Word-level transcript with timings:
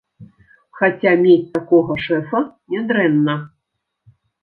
Хаця 0.79 1.11
мець 1.25 1.53
такога 1.59 1.99
шэфа 2.07 2.43
нядрэнна. 2.75 3.41